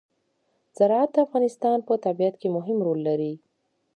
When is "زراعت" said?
0.77-1.09